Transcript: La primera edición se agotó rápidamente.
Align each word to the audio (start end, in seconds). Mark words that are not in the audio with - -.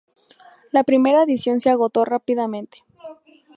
La 0.71 0.83
primera 0.83 1.21
edición 1.21 1.59
se 1.59 1.69
agotó 1.69 2.05
rápidamente. 2.05 2.79